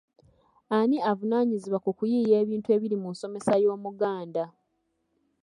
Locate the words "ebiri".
2.75-2.95